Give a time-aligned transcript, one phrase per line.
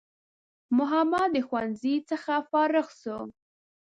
[0.77, 3.17] محمد د ښوونځی څخه فارغ سو